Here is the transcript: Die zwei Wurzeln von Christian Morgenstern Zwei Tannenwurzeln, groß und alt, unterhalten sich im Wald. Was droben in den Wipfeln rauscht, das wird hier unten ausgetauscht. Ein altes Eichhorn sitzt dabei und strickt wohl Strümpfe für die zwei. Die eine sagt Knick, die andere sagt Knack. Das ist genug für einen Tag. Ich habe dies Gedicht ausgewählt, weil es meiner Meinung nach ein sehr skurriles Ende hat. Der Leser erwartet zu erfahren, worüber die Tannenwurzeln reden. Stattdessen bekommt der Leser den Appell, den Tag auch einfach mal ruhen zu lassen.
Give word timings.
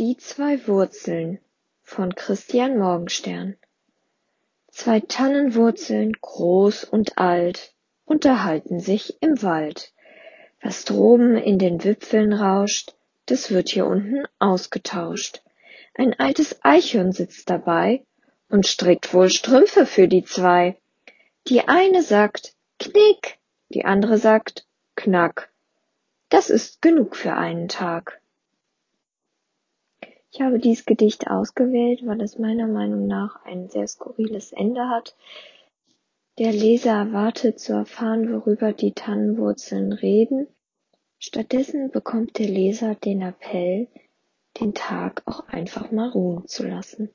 Die 0.00 0.16
zwei 0.16 0.66
Wurzeln 0.66 1.40
von 1.82 2.14
Christian 2.14 2.78
Morgenstern 2.78 3.58
Zwei 4.68 5.00
Tannenwurzeln, 5.00 6.14
groß 6.18 6.84
und 6.84 7.18
alt, 7.18 7.74
unterhalten 8.06 8.80
sich 8.80 9.20
im 9.20 9.42
Wald. 9.42 9.92
Was 10.62 10.86
droben 10.86 11.36
in 11.36 11.58
den 11.58 11.84
Wipfeln 11.84 12.32
rauscht, 12.32 12.94
das 13.26 13.50
wird 13.50 13.68
hier 13.68 13.84
unten 13.84 14.24
ausgetauscht. 14.38 15.42
Ein 15.92 16.18
altes 16.18 16.64
Eichhorn 16.64 17.12
sitzt 17.12 17.50
dabei 17.50 18.06
und 18.48 18.66
strickt 18.66 19.12
wohl 19.12 19.28
Strümpfe 19.28 19.84
für 19.84 20.08
die 20.08 20.24
zwei. 20.24 20.80
Die 21.46 21.68
eine 21.68 22.02
sagt 22.02 22.54
Knick, 22.78 23.38
die 23.68 23.84
andere 23.84 24.16
sagt 24.16 24.66
Knack. 24.96 25.52
Das 26.30 26.48
ist 26.48 26.80
genug 26.80 27.16
für 27.16 27.34
einen 27.34 27.68
Tag. 27.68 28.20
Ich 30.40 30.46
habe 30.46 30.58
dies 30.58 30.86
Gedicht 30.86 31.28
ausgewählt, 31.28 32.00
weil 32.06 32.22
es 32.22 32.38
meiner 32.38 32.66
Meinung 32.66 33.06
nach 33.06 33.44
ein 33.44 33.68
sehr 33.68 33.86
skurriles 33.86 34.52
Ende 34.52 34.88
hat. 34.88 35.14
Der 36.38 36.50
Leser 36.50 36.92
erwartet 36.92 37.60
zu 37.60 37.74
erfahren, 37.74 38.32
worüber 38.32 38.72
die 38.72 38.92
Tannenwurzeln 38.92 39.92
reden. 39.92 40.46
Stattdessen 41.18 41.90
bekommt 41.90 42.38
der 42.38 42.48
Leser 42.48 42.94
den 42.94 43.20
Appell, 43.20 43.88
den 44.58 44.72
Tag 44.72 45.20
auch 45.26 45.46
einfach 45.48 45.90
mal 45.90 46.08
ruhen 46.08 46.46
zu 46.46 46.66
lassen. 46.66 47.10